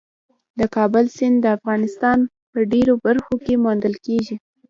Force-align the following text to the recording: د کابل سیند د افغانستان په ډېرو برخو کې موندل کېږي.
د 0.59 0.61
کابل 0.75 1.05
سیند 1.15 1.37
د 1.41 1.45
افغانستان 1.57 2.17
په 2.51 2.59
ډېرو 2.71 2.93
برخو 3.05 3.33
کې 3.45 3.61
موندل 3.63 3.95
کېږي. 4.05 4.35